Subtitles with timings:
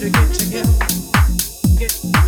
[0.00, 0.72] to get together.
[1.78, 2.19] Get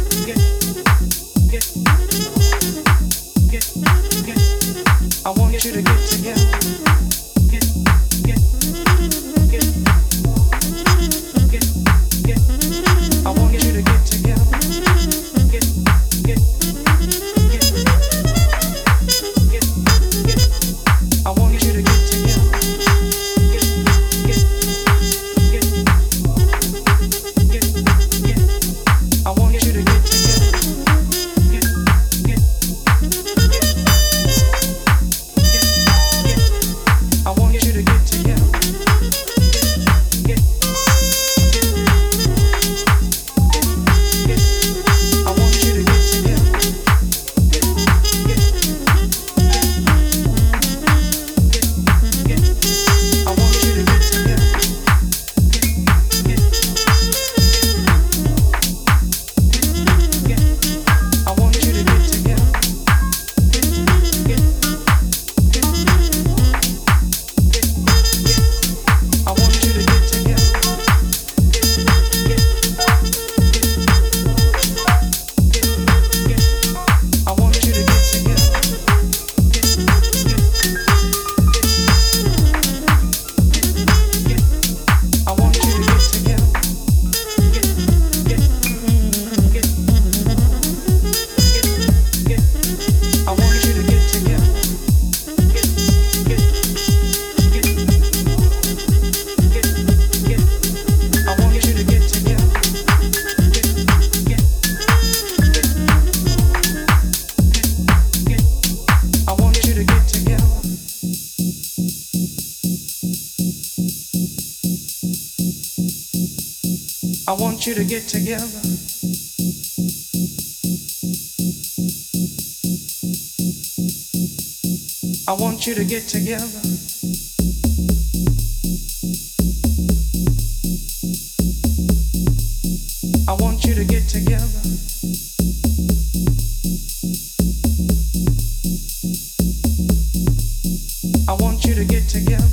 [142.12, 142.51] together.